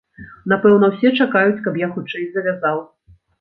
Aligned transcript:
Напэўна, 0.53 0.89
усе 0.95 1.11
чакаюць, 1.25 1.59
каб 1.67 1.77
я 1.83 1.91
хутчэй 1.93 2.27
завязаў. 2.39 2.83